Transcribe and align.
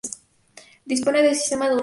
Dispone 0.83 1.21
de 1.21 1.35
sistema 1.35 1.65
dunar. 1.69 1.79